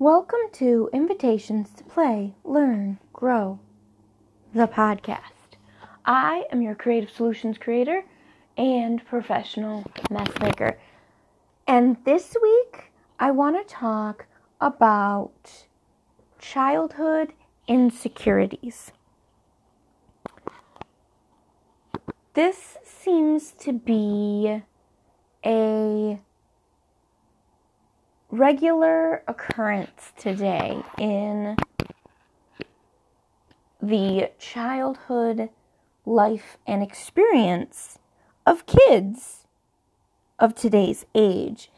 [0.00, 3.60] Welcome to Invitations to Play, Learn, Grow,
[4.54, 5.58] the podcast.
[6.06, 8.04] I am your creative solutions creator
[8.56, 10.78] and professional mess maker.
[11.66, 14.24] And this week, I want to talk
[14.58, 15.66] about
[16.38, 17.34] childhood
[17.68, 18.92] insecurities.
[22.32, 24.62] This seems to be
[25.44, 26.20] a
[28.30, 31.56] regular occurrence today in
[33.82, 35.48] the childhood
[36.06, 37.98] life and experience
[38.46, 39.46] of kids
[40.38, 41.70] of today's age.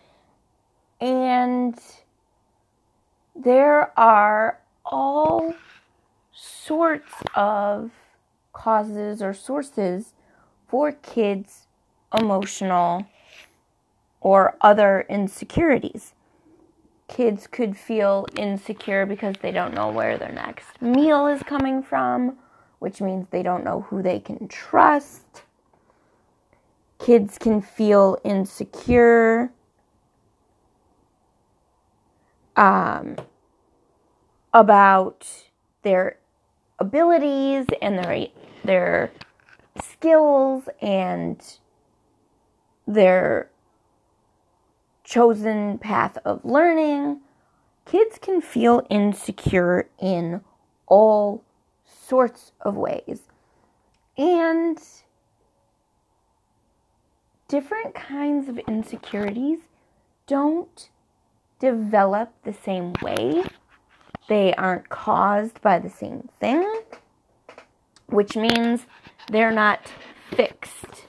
[1.00, 1.78] And
[3.34, 5.54] there are all
[6.32, 7.90] sorts of
[8.52, 10.12] causes or sources
[10.68, 11.66] for kids'
[12.16, 13.06] emotional
[14.20, 16.14] or other insecurities
[17.12, 22.38] kids could feel insecure because they don't know where their next meal is coming from,
[22.78, 25.42] which means they don't know who they can trust.
[26.98, 29.52] Kids can feel insecure
[32.56, 33.16] um,
[34.54, 35.28] about
[35.82, 36.16] their
[36.78, 38.28] abilities and their
[38.64, 39.12] their
[39.82, 41.58] skills and
[42.86, 43.51] their
[45.12, 47.20] chosen path of learning,
[47.84, 50.40] kids can feel insecure in
[50.86, 51.44] all
[51.84, 53.20] sorts of ways.
[54.16, 54.78] And
[57.46, 59.58] different kinds of insecurities
[60.26, 60.88] don't
[61.58, 63.44] develop the same way.
[64.30, 66.66] They aren't caused by the same thing,
[68.06, 68.86] which means
[69.30, 69.92] they're not
[70.30, 71.06] fixed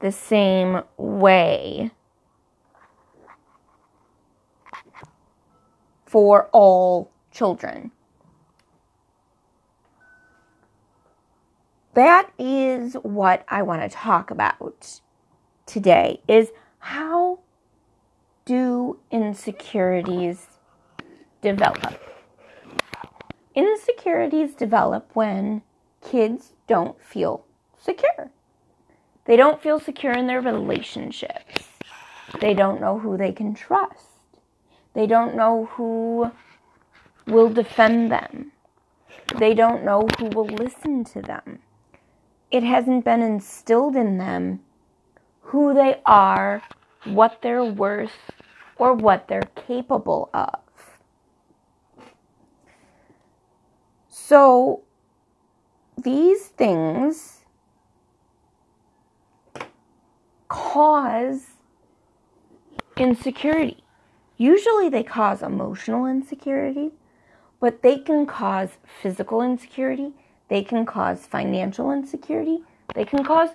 [0.00, 1.90] the same way
[6.06, 7.90] for all children.
[11.94, 15.00] That is what I want to talk about
[15.66, 17.40] today is how
[18.44, 20.46] do insecurities
[21.42, 22.00] develop?
[23.54, 25.62] Insecurities develop when
[26.00, 27.44] kids don't feel
[27.76, 28.30] secure.
[29.28, 31.68] They don't feel secure in their relationships.
[32.40, 34.06] They don't know who they can trust.
[34.94, 36.30] They don't know who
[37.26, 38.52] will defend them.
[39.38, 41.58] They don't know who will listen to them.
[42.50, 44.60] It hasn't been instilled in them
[45.42, 46.62] who they are,
[47.04, 48.32] what they're worth,
[48.78, 50.58] or what they're capable of.
[54.08, 54.84] So,
[56.02, 57.37] these things
[60.48, 61.46] cause
[62.96, 63.84] insecurity.
[64.36, 66.92] Usually they cause emotional insecurity,
[67.60, 70.12] but they can cause physical insecurity,
[70.48, 72.60] they can cause financial insecurity,
[72.94, 73.50] they can cause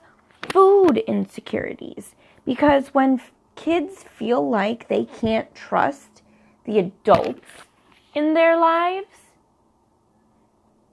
[0.49, 2.15] food insecurities.
[2.45, 3.21] Because when
[3.55, 6.21] kids feel like they can't trust
[6.65, 7.47] the adults
[8.13, 9.07] in their lives,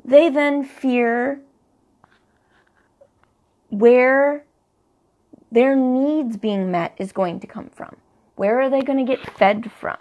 [0.05, 1.41] they then fear
[3.69, 4.45] where
[5.53, 7.97] their needs being met is going to come from.
[8.37, 9.99] Where are they going to get fed from?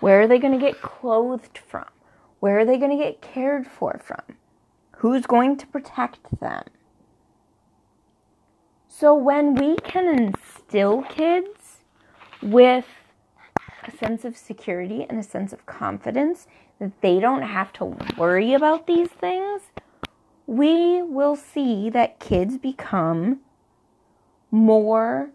[0.00, 1.86] Where are they going to get clothed from?
[2.40, 4.36] Where are they going to get cared for from?
[4.96, 6.64] Who's going to protect them?
[8.88, 11.78] So when we can instill kids
[12.42, 12.84] with
[13.84, 16.46] a sense of security and a sense of confidence
[16.78, 19.62] that they don't have to worry about these things,
[20.46, 23.40] we will see that kids become
[24.52, 25.30] more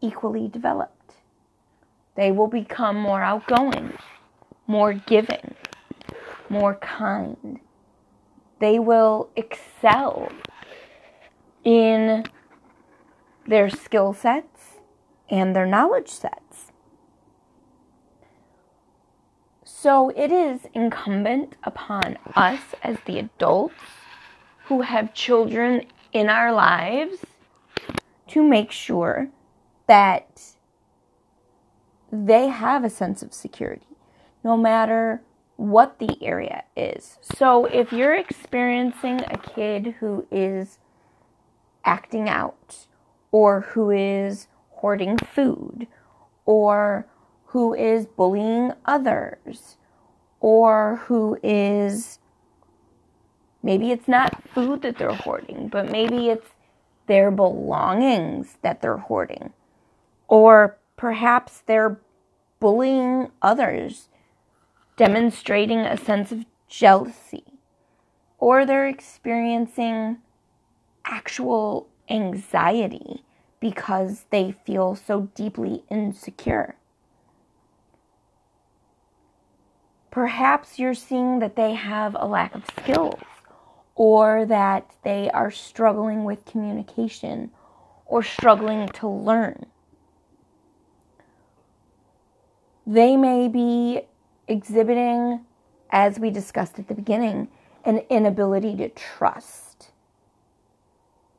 [0.00, 1.16] equally developed.
[2.14, 3.92] They will become more outgoing,
[4.66, 5.54] more giving,
[6.48, 7.60] more kind.
[8.60, 10.30] They will excel
[11.64, 12.24] in
[13.46, 14.78] their skill sets
[15.28, 16.72] and their knowledge sets.
[19.64, 23.74] So it is incumbent upon us as the adults
[24.66, 27.24] who have children in our lives
[28.30, 29.28] to make sure
[29.86, 30.42] that
[32.12, 33.86] they have a sense of security
[34.42, 35.22] no matter
[35.56, 37.18] what the area is.
[37.20, 40.78] So if you're experiencing a kid who is
[41.84, 42.86] acting out
[43.30, 45.86] or who is hoarding food
[46.46, 47.06] or
[47.46, 49.76] who is bullying others
[50.40, 52.18] or who is
[53.62, 56.48] maybe it's not food that they're hoarding, but maybe it's
[57.10, 59.52] their belongings that they're hoarding.
[60.28, 61.98] Or perhaps they're
[62.60, 64.08] bullying others,
[64.96, 67.42] demonstrating a sense of jealousy,
[68.38, 70.18] or they're experiencing
[71.04, 73.24] actual anxiety
[73.58, 76.76] because they feel so deeply insecure.
[80.12, 83.18] Perhaps you're seeing that they have a lack of skills
[83.94, 87.50] or that they are struggling with communication
[88.06, 89.66] or struggling to learn.
[92.86, 94.02] They may be
[94.48, 95.44] exhibiting,
[95.90, 97.48] as we discussed at the beginning,
[97.84, 99.90] an inability to trust.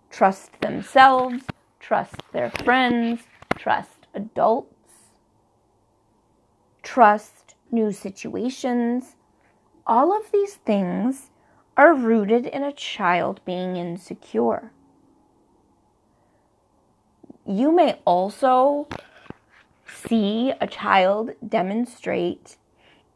[0.10, 1.44] Trust themselves,
[1.80, 3.22] trust their friends,
[3.58, 5.12] trust adults,
[6.84, 9.16] trust new situations.
[9.86, 11.31] All of these things
[11.78, 14.72] are rooted in a child being insecure.
[17.46, 18.88] You may also
[19.86, 22.58] see a child demonstrate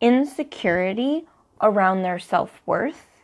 [0.01, 1.25] insecurity
[1.61, 3.23] around their self worth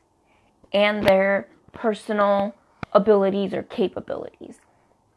[0.73, 2.55] and their personal
[2.93, 4.59] abilities or capabilities.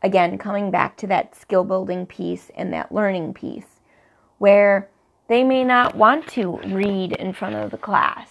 [0.02, 3.80] Again, coming back to that skill building piece and that learning piece,
[4.38, 4.90] where
[5.28, 8.28] they may not want to read in front of the class,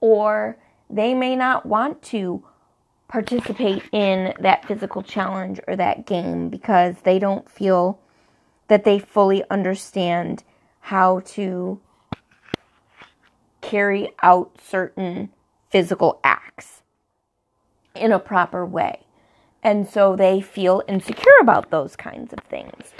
[0.00, 0.56] or
[0.92, 2.44] they may not want to
[3.08, 7.98] participate in that physical challenge or that game because they don't feel
[8.68, 10.44] that they fully understand
[10.80, 11.80] how to
[13.60, 15.30] carry out certain
[15.70, 16.82] physical acts
[17.94, 19.00] in a proper way.
[19.62, 22.92] And so they feel insecure about those kinds of things.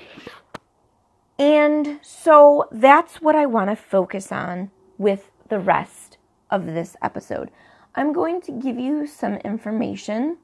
[1.38, 6.18] And so that's what I want to focus on with the rest
[6.50, 7.50] of this episode.
[7.94, 10.38] I'm going to give you some information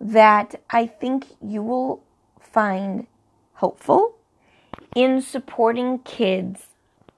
[0.00, 2.02] that I think you will
[2.40, 3.06] find
[3.54, 4.16] helpful
[4.94, 6.66] in supporting kids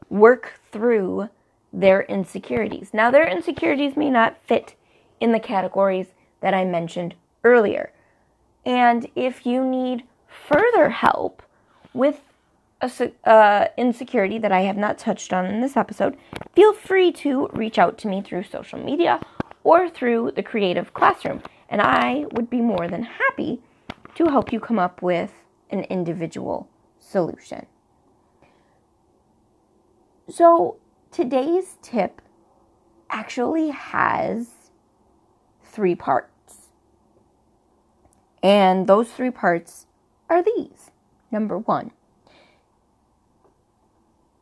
[0.08, 1.28] work through
[1.72, 2.90] their insecurities.
[2.92, 4.76] Now, their insecurities may not fit
[5.18, 6.08] in the categories
[6.40, 7.90] that I mentioned earlier.
[8.64, 11.42] And if you need further help
[11.92, 12.20] with
[12.80, 16.16] a uh, insecurity that I have not touched on in this episode,
[16.54, 19.20] feel free to reach out to me through social media
[19.64, 23.60] or through the Creative Classroom, and I would be more than happy
[24.14, 25.32] to help you come up with
[25.70, 26.68] an individual
[27.00, 27.66] solution.
[30.28, 30.76] So,
[31.10, 32.22] today's tip
[33.10, 34.48] actually has
[35.62, 36.68] three parts.
[38.42, 39.86] And those three parts
[40.28, 40.90] are these.
[41.30, 41.90] Number one,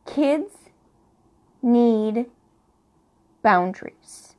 [0.07, 0.53] kids
[1.63, 2.27] need
[3.43, 4.31] boundaries.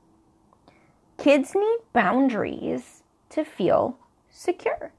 [1.24, 3.98] Kids need boundaries to feel
[4.30, 4.92] secure.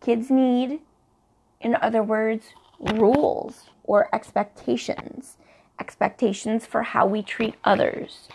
[0.00, 0.80] Kids need,
[1.60, 2.46] in other words,
[2.80, 5.36] rules or expectations.
[5.78, 8.30] Expectations for how we treat others,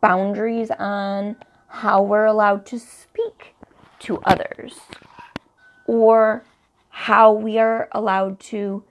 [0.00, 1.36] boundaries on
[1.66, 3.54] how we're allowed to speak
[3.98, 4.80] to others,
[5.86, 6.44] or
[6.88, 8.82] how we are allowed to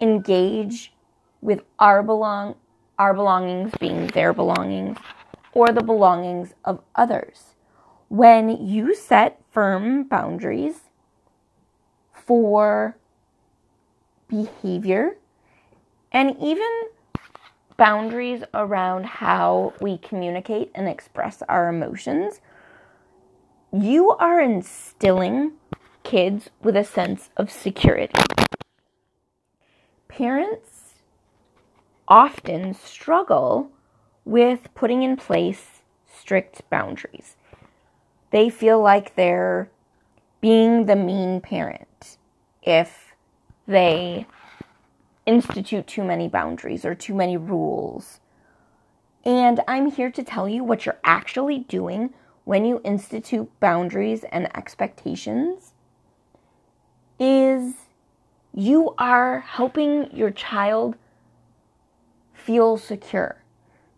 [0.00, 0.92] engage
[1.40, 2.54] with our belong
[3.00, 4.96] our belongings being their belongings
[5.54, 7.54] or the belongings of others.
[8.08, 10.90] When you set firm boundaries
[12.12, 12.96] for
[14.28, 15.16] behavior
[16.12, 16.70] and even
[17.76, 22.40] boundaries around how we communicate and express our emotions,
[23.72, 25.52] you are instilling
[26.04, 28.22] kids with a sense of security.
[30.08, 30.94] Parents
[32.06, 33.70] often struggle
[34.24, 37.36] with putting in place strict boundaries.
[38.30, 39.70] They feel like they're
[40.40, 42.18] being the mean parent
[42.62, 43.14] if
[43.66, 44.26] they
[45.26, 48.20] institute too many boundaries or too many rules.
[49.24, 52.12] And I'm here to tell you what you're actually doing
[52.44, 55.72] when you institute boundaries and expectations
[57.18, 57.74] is
[58.52, 60.96] you are helping your child
[62.34, 63.43] feel secure.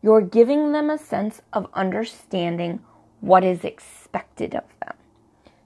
[0.06, 2.78] You're giving them a sense of understanding
[3.18, 4.94] what is expected of them.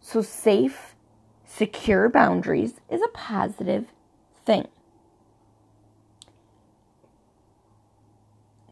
[0.00, 0.94] So, safe,
[1.44, 3.88] secure boundaries is a positive
[4.46, 4.68] thing.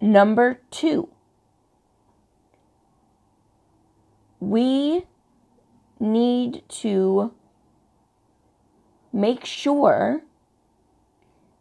[0.00, 1.10] Number two,
[4.40, 5.04] we
[6.00, 7.34] need to
[9.12, 10.22] make sure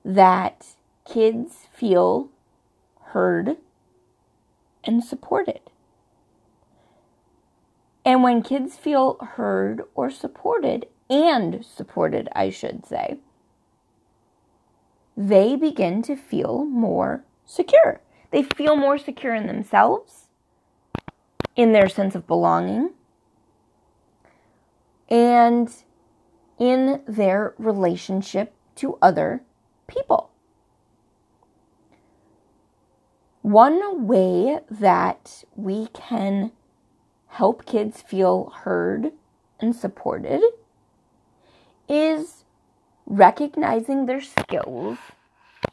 [0.06, 0.66] that
[1.04, 2.30] kids feel
[3.08, 3.58] heard
[4.88, 5.60] and supported.
[8.04, 13.20] And when kids feel heard or supported, and supported, I should say,
[15.16, 18.02] they begin to feel more secure.
[18.32, 20.28] They feel more secure in themselves,
[21.56, 22.92] in their sense of belonging,
[25.10, 25.74] and
[26.60, 29.42] in their relationship to other
[29.88, 30.30] people.
[33.48, 36.52] One way that we can
[37.28, 39.14] help kids feel heard
[39.62, 40.42] and supported
[41.88, 42.44] is
[43.06, 44.98] recognizing their skills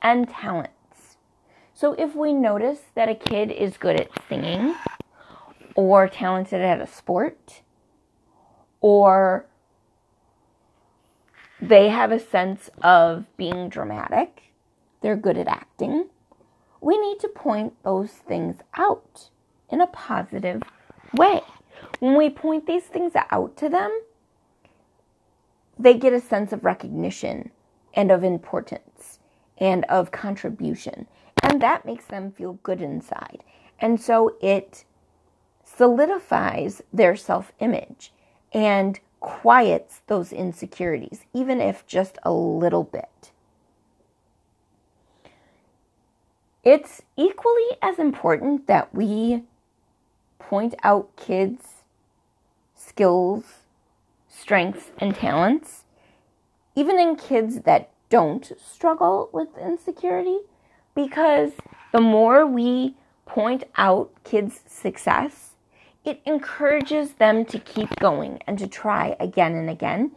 [0.00, 1.16] and talents.
[1.74, 4.76] So if we notice that a kid is good at singing
[5.74, 7.62] or talented at a sport
[8.82, 9.46] or
[11.60, 14.52] they have a sense of being dramatic,
[15.00, 16.08] they're good at acting,
[16.84, 19.30] we need to point those things out
[19.70, 20.62] in a positive
[21.14, 21.40] way.
[21.98, 24.02] When we point these things out to them,
[25.78, 27.50] they get a sense of recognition
[27.94, 29.18] and of importance
[29.56, 31.06] and of contribution.
[31.42, 33.42] And that makes them feel good inside.
[33.80, 34.84] And so it
[35.64, 38.12] solidifies their self image
[38.52, 43.32] and quiets those insecurities, even if just a little bit.
[46.64, 49.42] It's equally as important that we
[50.38, 51.82] point out kids'
[52.74, 53.44] skills,
[54.30, 55.84] strengths, and talents,
[56.74, 60.38] even in kids that don't struggle with insecurity,
[60.94, 61.52] because
[61.92, 62.94] the more we
[63.26, 65.50] point out kids' success,
[66.02, 70.12] it encourages them to keep going and to try again and again,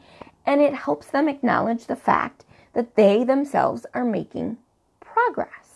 [0.45, 4.57] and it helps them acknowledge the fact that they themselves are making
[5.01, 5.66] progress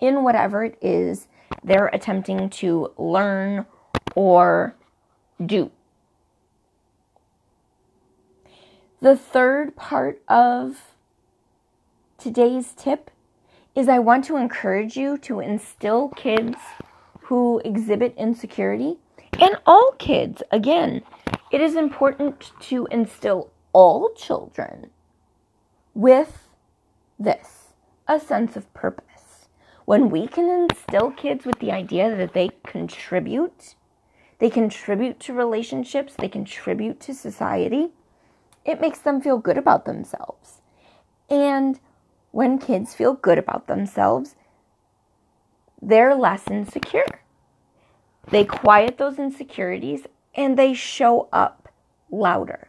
[0.00, 1.28] in whatever it is
[1.62, 3.66] they're attempting to learn
[4.14, 4.74] or
[5.44, 5.70] do.
[9.00, 10.94] The third part of
[12.18, 13.10] today's tip
[13.74, 16.58] is I want to encourage you to instill kids
[17.22, 18.98] who exhibit insecurity
[19.38, 20.42] and all kids.
[20.50, 21.02] Again,
[21.50, 24.90] it is important to instill all children
[25.94, 26.48] with
[27.18, 27.68] this
[28.06, 29.09] a sense of purpose.
[29.90, 33.74] When we can instill kids with the idea that they contribute,
[34.38, 37.88] they contribute to relationships, they contribute to society,
[38.64, 40.60] it makes them feel good about themselves.
[41.28, 41.80] And
[42.30, 44.36] when kids feel good about themselves,
[45.82, 47.22] they're less insecure.
[48.30, 50.06] They quiet those insecurities
[50.36, 51.68] and they show up
[52.12, 52.68] louder.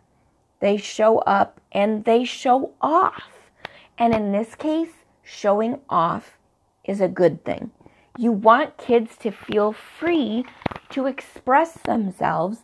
[0.60, 3.52] They show up and they show off.
[3.96, 6.40] And in this case, showing off
[6.84, 7.72] is a good thing.
[8.18, 10.46] You want kids to feel free
[10.90, 12.60] to express themselves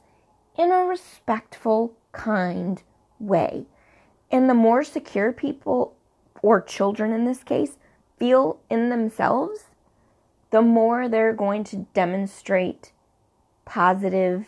[0.58, 2.82] in a respectful, kind
[3.20, 3.66] way.
[4.32, 5.96] And the more secure people,
[6.42, 7.78] or children in this case,
[8.18, 9.66] feel in themselves,
[10.50, 12.92] the more they're going to demonstrate
[13.66, 14.48] positive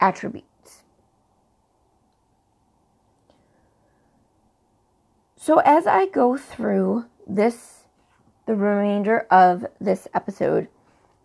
[0.00, 0.82] attributes.
[5.36, 7.77] So, as I go through this
[8.48, 10.68] the remainder of this episode,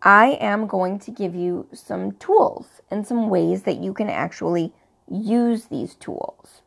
[0.01, 4.73] I am going to give you some tools and some ways that you can actually
[5.09, 6.63] use these tools.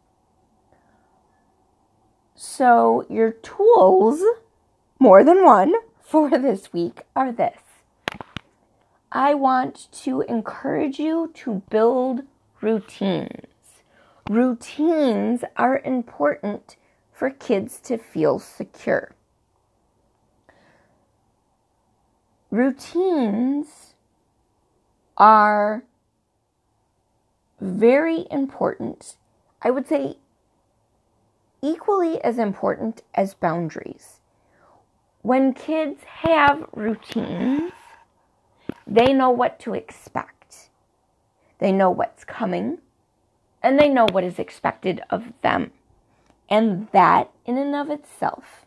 [2.34, 4.22] So, your tools,
[4.98, 7.60] more than one, for this week are this.
[9.12, 12.22] I want to encourage you to build
[12.62, 13.82] routines.
[14.30, 16.76] Routines are important
[17.12, 19.15] for kids to feel secure.
[22.56, 23.94] Routines
[25.16, 25.84] are
[27.60, 29.16] very important.
[29.62, 30.16] I would say
[31.62, 34.20] equally as important as boundaries.
[35.22, 37.72] When kids have routines,
[38.86, 40.70] they know what to expect.
[41.58, 42.78] They know what's coming
[43.62, 45.72] and they know what is expected of them.
[46.48, 48.66] And that, in and of itself,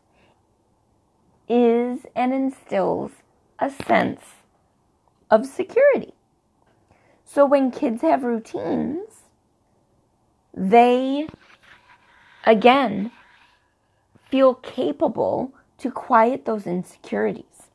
[1.48, 3.12] is and instills
[3.62, 4.22] a sense
[5.30, 6.14] of security.
[7.26, 9.24] So when kids have routines,
[10.54, 11.28] they
[12.46, 13.12] again
[14.30, 17.70] feel capable to quiet those insecurities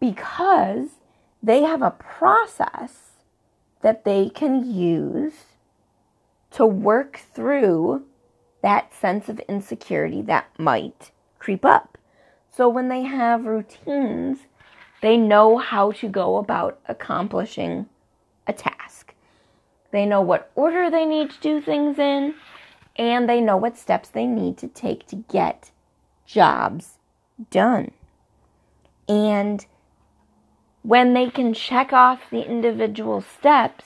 [0.00, 0.88] because
[1.42, 3.12] they have a process
[3.82, 5.44] that they can use
[6.50, 8.04] to work through
[8.62, 11.97] that sense of insecurity that might creep up.
[12.58, 14.40] So when they have routines,
[15.00, 17.86] they know how to go about accomplishing
[18.48, 19.14] a task.
[19.92, 22.34] They know what order they need to do things in,
[22.96, 25.70] and they know what steps they need to take to get
[26.26, 26.98] jobs
[27.48, 27.92] done.
[29.08, 29.64] And
[30.82, 33.84] when they can check off the individual steps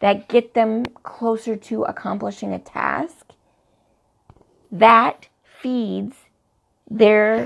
[0.00, 3.34] that get them closer to accomplishing a task,
[4.72, 5.28] that
[5.60, 6.16] feeds
[6.90, 7.44] their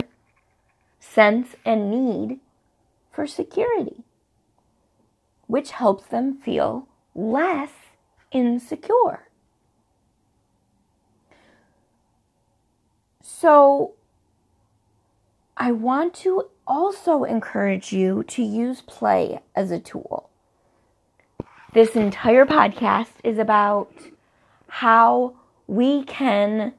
[1.11, 2.39] sense and need
[3.11, 4.05] for security,
[5.47, 7.73] which helps them feel less
[8.31, 9.29] insecure.
[13.23, 13.95] So,
[15.57, 20.31] I want to also encourage you to use play as a tool.
[21.73, 23.93] This entire podcast is about
[24.69, 25.35] how
[25.67, 26.75] we can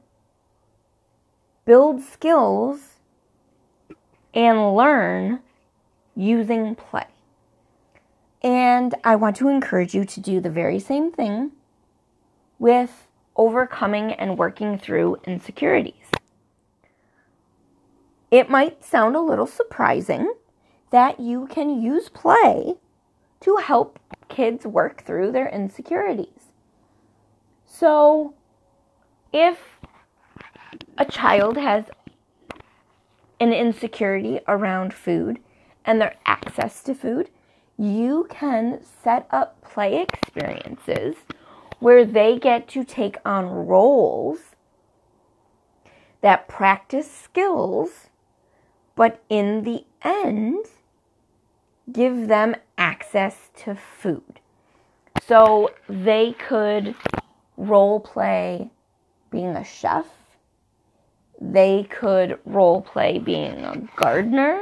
[1.66, 2.91] build skills
[4.34, 5.40] and learn
[6.16, 7.06] using play.
[8.42, 11.52] And I want to encourage you to do the very same thing
[12.58, 16.10] with overcoming and working through insecurities.
[18.30, 20.34] It might sound a little surprising
[20.92, 22.76] that you can use play
[23.42, 26.52] to help kids work through their insecurities.
[27.66, 28.34] So,
[29.34, 29.80] if
[30.98, 31.86] a child has
[33.42, 35.40] an insecurity around food
[35.84, 37.30] and their access to food,
[37.78, 41.16] you can set up play experiences
[41.80, 44.56] where they get to take on roles
[46.22, 48.10] that practice skills
[48.96, 50.66] but in the end,
[51.92, 54.40] give them access to food.
[55.24, 56.96] So they could
[57.58, 58.70] role play
[59.30, 60.06] being a chef.
[61.44, 64.62] They could role play being a gardener.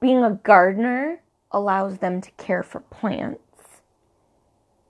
[0.00, 3.82] Being a gardener allows them to care for plants,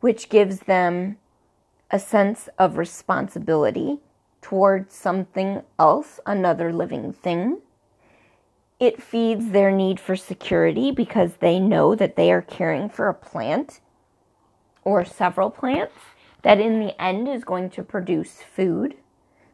[0.00, 1.16] which gives them
[1.90, 4.00] a sense of responsibility
[4.43, 7.62] towards something else, another living thing.
[8.78, 13.15] It feeds their need for security because they know that they are caring for a
[13.15, 13.80] plant
[14.84, 15.97] or several plants
[16.43, 18.97] that in the end is going to produce food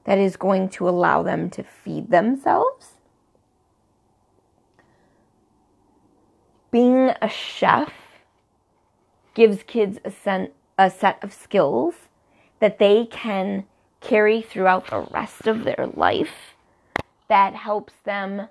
[0.04, 2.94] that is going to allow them to feed themselves.
[6.70, 7.92] Being a chef
[9.34, 11.94] gives kids a, sen- a set of skills
[12.60, 13.64] that they can
[14.00, 16.54] carry throughout the rest of their life
[17.28, 18.48] that helps them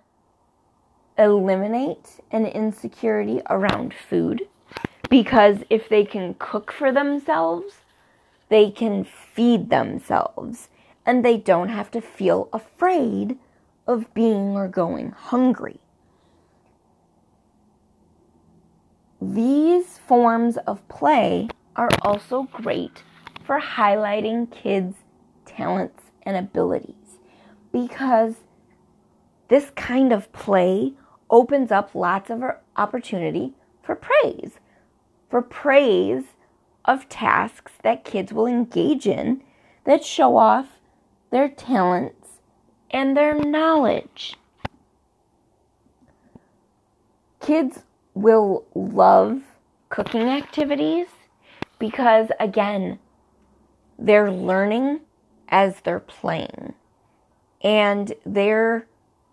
[1.17, 4.47] eliminate an insecurity around food
[5.09, 7.73] because if they can cook for themselves,
[8.49, 10.69] they can feed themselves
[11.05, 13.37] and they don't have to feel afraid
[13.87, 15.79] of being or going hungry.
[19.21, 23.03] These forms of play are also great
[23.43, 24.97] for highlighting kids'
[25.45, 26.95] talents and abilities
[27.71, 28.35] because
[29.47, 30.93] this kind of play
[31.29, 32.43] opens up lots of
[32.75, 34.53] opportunity for praise,
[35.29, 36.23] for praise
[36.85, 39.43] of tasks that kids will engage in
[39.85, 40.79] that show off
[41.31, 42.39] their talents
[42.91, 44.37] and their knowledge.
[47.39, 47.79] Kids
[48.13, 49.41] will love
[49.89, 51.07] cooking activities
[51.79, 52.99] because, again,
[53.97, 54.99] they're learning
[55.49, 56.73] as they're playing
[57.61, 58.87] and they're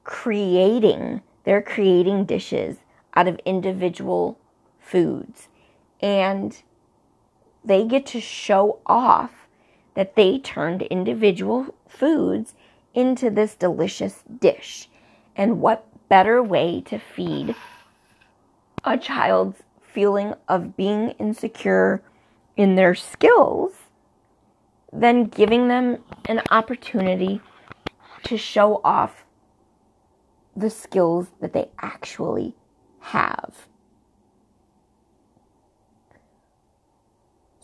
[0.04, 2.78] creating they're creating dishes
[3.14, 4.38] out of individual
[4.78, 5.48] foods
[6.00, 6.62] and
[7.64, 9.38] they get to show off
[9.98, 12.54] that they turned individual foods
[12.94, 14.88] into this delicious dish.
[15.34, 17.56] And what better way to feed
[18.84, 22.00] a child's feeling of being insecure
[22.56, 23.72] in their skills
[24.92, 27.40] than giving them an opportunity
[28.22, 29.24] to show off
[30.56, 32.54] the skills that they actually
[33.00, 33.66] have.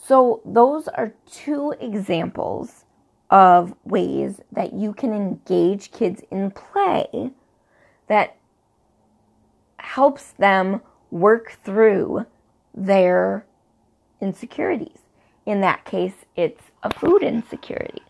[0.07, 2.85] So, those are two examples
[3.31, 7.31] of ways that you can engage kids in play
[8.09, 8.37] that
[9.79, 12.27] helps them work through
[12.75, 13.47] their
[14.21, 14.99] insecurities.
[15.47, 18.03] In that case, it's a food insecurity.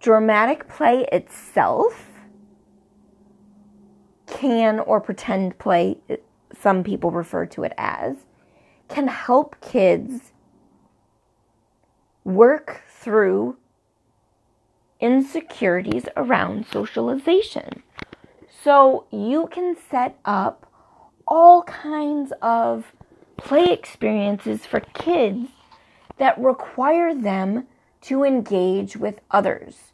[0.00, 2.08] dramatic play itself
[4.26, 5.98] can, or pretend play,
[6.56, 8.16] some people refer to it as,
[8.88, 10.32] can help kids
[12.24, 13.56] work through
[15.00, 17.82] insecurities around socialization.
[18.62, 20.66] So you can set up
[21.26, 22.92] all kinds of
[23.36, 25.50] play experiences for kids
[26.18, 27.66] that require them
[28.00, 29.92] to engage with others.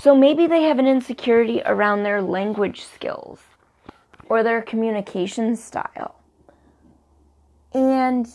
[0.00, 3.40] So maybe they have an insecurity around their language skills
[4.28, 6.16] or their communication style.
[7.72, 8.28] And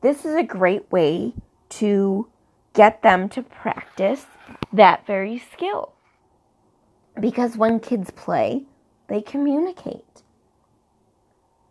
[0.00, 1.34] this is a great way
[1.70, 2.28] to
[2.74, 4.26] get them to practice
[4.72, 5.92] that very skill.
[7.20, 8.64] Because when kids play,
[9.08, 10.22] they communicate.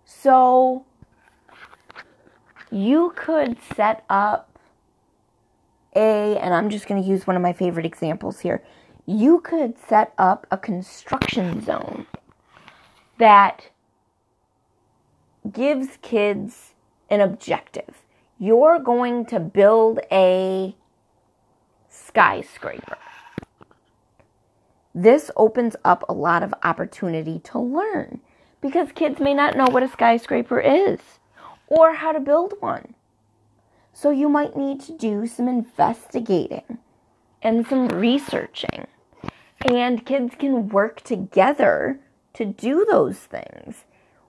[0.05, 0.85] So
[2.69, 4.59] you could set up
[5.95, 8.63] a, and I'm just going to use one of my favorite examples here.
[9.05, 12.05] You could set up a construction zone
[13.21, 13.69] that
[15.51, 16.73] gives kids
[17.09, 18.03] an objective.
[18.39, 20.75] You're going to build a
[21.89, 22.97] skyscraper.
[24.93, 28.21] This opens up a lot of opportunity to learn
[28.59, 30.99] because kids may not know what a skyscraper is
[31.67, 32.95] or how to build one.
[33.93, 36.79] So you might need to do some investigating
[37.41, 38.87] and some researching.
[39.65, 41.99] And kids can work together
[42.41, 43.85] to do those things,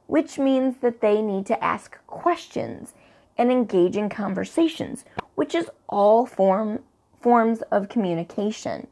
[0.07, 2.93] which means that they need to ask questions
[3.39, 6.81] and engage in conversations, which is all form
[7.23, 8.87] forms of communication.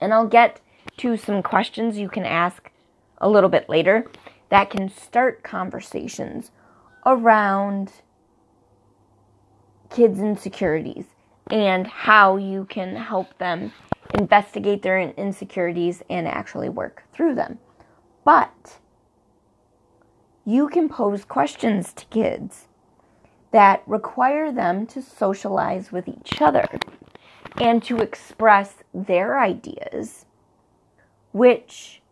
[0.00, 0.60] And I'll get
[0.98, 2.70] to some questions you can ask
[3.18, 4.10] a little bit later
[4.48, 6.52] that can start conversations
[7.04, 7.92] around
[9.90, 11.04] kids' insecurities
[11.50, 13.72] and how you can help them
[14.14, 17.58] investigate their insecurities and actually work through them.
[18.24, 18.78] But
[20.44, 22.68] you can pose questions to kids
[23.50, 26.66] that require them to socialize with each other
[27.56, 30.26] and to express their ideas,
[31.32, 32.02] which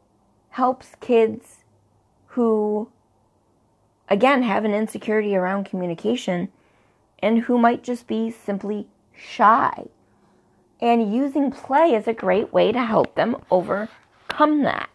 [0.50, 1.64] helps kids
[2.28, 2.90] who,
[4.08, 6.48] again, have an insecurity around communication
[7.20, 9.86] and who might just be simply shy.
[10.80, 14.90] And using play is a great way to help them overcome that.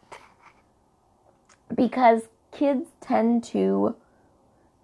[1.74, 3.96] Because kids tend to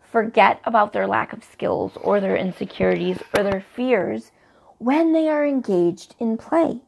[0.01, 4.31] forget about their lack of skills or their insecurities or their fears
[4.79, 6.81] when they are engaged in play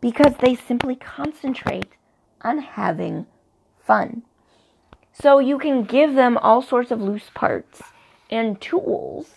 [0.00, 1.96] because they simply concentrate
[2.42, 3.26] on having
[3.84, 4.22] fun.
[5.12, 7.82] So you can give them all sorts of loose parts
[8.30, 9.30] and tools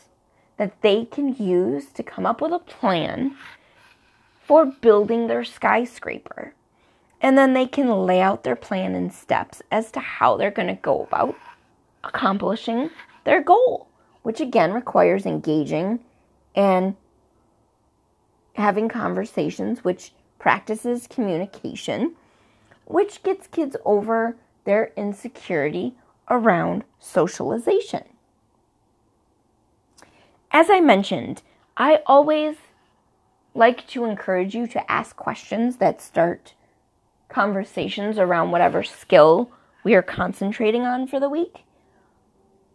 [0.57, 3.35] that they can use to come up with a plan
[4.49, 6.55] for building their skyscraper.
[7.21, 10.69] And then they can lay out their plan in steps as to how they're going
[10.69, 11.35] to go about
[12.03, 12.89] accomplishing
[13.25, 13.87] their goal,
[14.23, 15.99] which again requires engaging
[16.55, 16.95] and
[18.53, 22.15] having conversations, which practices communication,
[22.85, 25.93] which gets kids over their insecurity
[26.27, 28.03] around socialization.
[30.49, 31.43] As I mentioned,
[31.77, 32.55] I always
[33.53, 36.53] like to encourage you to ask questions that start
[37.29, 39.51] conversations around whatever skill
[39.83, 41.63] we are concentrating on for the week.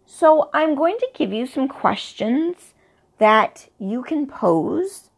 [0.06, 2.74] So I'm going to give you some questions
[3.18, 5.10] that you can pose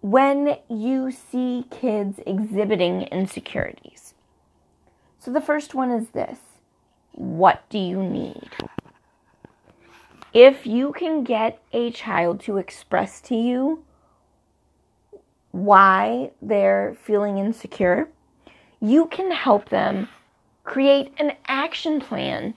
[0.00, 4.14] when you see kids exhibiting insecurities.
[5.18, 6.38] So the first one is this
[7.12, 8.50] What do you need?
[10.32, 13.84] If you can get a child to express to you
[15.50, 18.08] why they're feeling insecure,
[18.80, 20.08] you can help them
[20.62, 22.54] create an action plan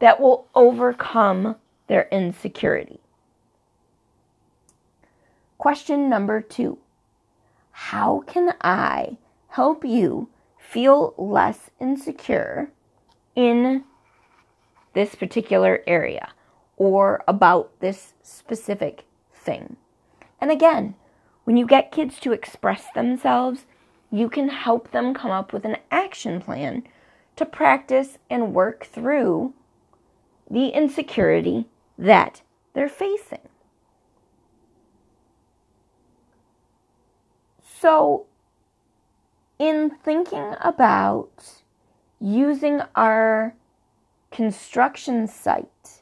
[0.00, 1.54] that will overcome
[1.86, 2.98] their insecurity.
[5.58, 6.78] Question number two
[7.70, 9.16] How can I
[9.50, 12.72] help you feel less insecure
[13.36, 13.84] in
[14.92, 16.32] this particular area
[16.76, 19.76] or about this specific thing?
[20.40, 20.94] And again,
[21.44, 23.66] when you get kids to express themselves,
[24.10, 26.84] you can help them come up with an action plan
[27.36, 29.52] to practice and work through
[30.50, 31.66] the insecurity
[31.98, 33.40] that they're facing.
[37.62, 38.26] So,
[39.58, 41.62] in thinking about
[42.20, 43.54] using our
[44.30, 45.95] construction site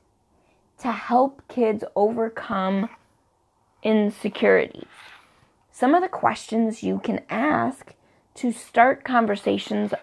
[0.85, 2.91] to help kids overcome
[3.83, 4.85] insecurities,
[5.73, 7.95] some of the questions you can ask
[8.35, 9.95] to start conversations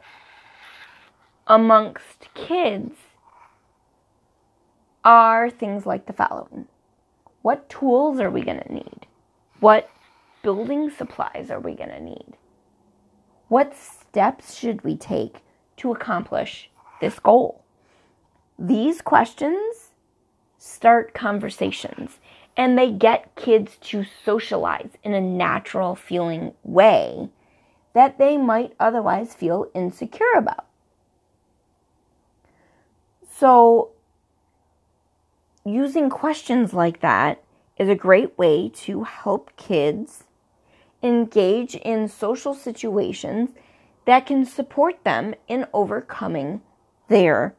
[1.46, 2.96] amongst kids
[5.04, 6.68] are things like the following
[7.44, 9.06] What tools are we going to need?
[9.60, 9.88] What
[10.42, 12.38] building supplies are we going to need?
[13.50, 15.44] What steps should we take
[15.78, 17.64] to accomplish this goal?
[18.58, 19.91] These questions
[20.62, 22.20] start conversations
[22.56, 27.28] and they get kids to socialize in a natural feeling way
[27.94, 30.68] that they might otherwise feel insecure about.
[33.28, 33.90] So,
[35.66, 37.42] using questions like that
[37.78, 40.26] is a great way to help kids
[41.02, 43.50] engage in social situations
[44.06, 46.62] that can support them in overcoming
[47.08, 47.56] their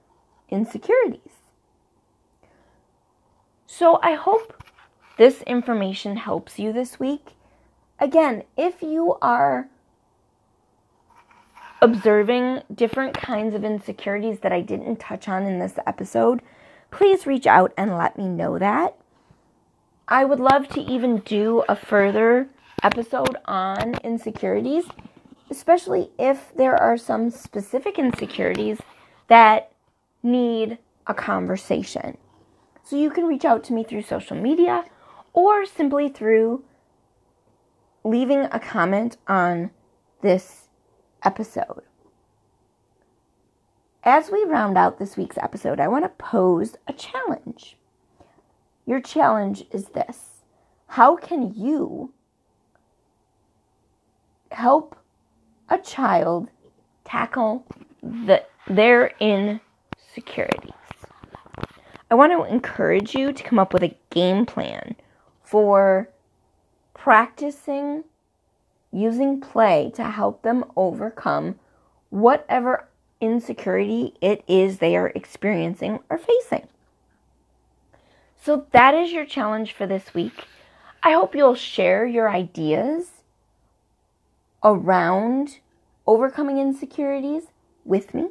[0.48, 1.31] insecurities.
[3.74, 4.62] So I hope
[5.16, 7.30] this information helps you this week.
[7.98, 9.66] Again, if you are
[11.80, 16.42] observing different kinds of insecurities that I didn't touch on in this episode,
[16.90, 18.94] please reach out and let me know that.
[20.06, 22.50] I would love to even do a further
[22.82, 24.84] episode on insecurities,
[25.50, 28.80] especially if there are some specific insecurities
[29.28, 29.72] that
[30.22, 32.18] need a conversation.
[32.84, 34.84] So you can reach out to me through social media
[35.32, 36.64] or simply through
[38.04, 39.70] leaving a comment on
[40.20, 40.68] this
[41.24, 41.82] episode.
[44.04, 47.76] As we round out this week's episode, I want to pose a challenge.
[48.84, 50.42] Your challenge is this
[50.88, 52.12] How can you
[54.50, 54.96] help
[55.68, 56.48] a child
[57.04, 57.64] tackle
[58.02, 60.72] the, their insecurities?
[62.12, 64.96] I want to encourage you to come up with a game plan
[65.42, 66.10] for
[66.92, 68.04] practicing
[68.92, 71.58] using play to help them overcome
[72.10, 72.86] whatever
[73.22, 76.68] insecurity it is they are experiencing or facing.
[78.42, 80.44] So that is your challenge for this week.
[81.02, 83.22] I hope you'll share your ideas
[84.62, 85.60] around
[86.06, 87.44] overcoming insecurities
[87.86, 88.28] with me.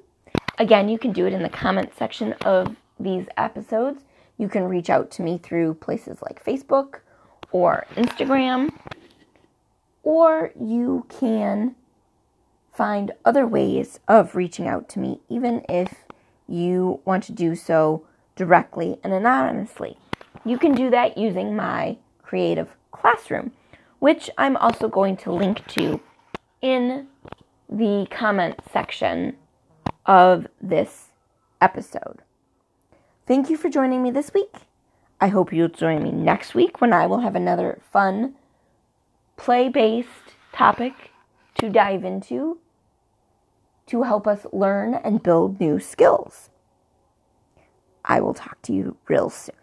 [0.60, 4.04] Again, you can do it in the comment section of these episodes.
[4.38, 7.00] You can reach out to me through places like Facebook
[7.52, 8.74] or Instagram,
[10.04, 11.76] or you can
[12.74, 16.06] find other ways of reaching out to me, even if
[16.48, 19.98] you want to do so directly and anonymously.
[20.46, 23.52] You can do that using my creative classroom,
[24.00, 26.00] which I'm also going to link to
[26.62, 27.08] in
[27.70, 29.36] the comment section
[30.06, 31.10] of this
[31.62, 32.20] episode.
[33.28, 34.54] Thank you for joining me this week.
[35.20, 38.34] I hope you'll join me next week when I will have another fun,
[39.38, 40.08] play based
[40.52, 41.12] topic
[41.60, 42.58] to dive into
[43.86, 46.50] to help us learn and build new skills.
[48.04, 49.61] I will talk to you real soon.